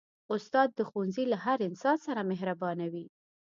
استاد 0.35 0.69
د 0.75 0.79
ښوونځي 0.89 1.23
له 1.31 1.37
هر 1.45 1.57
انسان 1.69 1.97
سره 2.07 2.21
مهربانه 2.31 2.85
وي. 2.93 3.05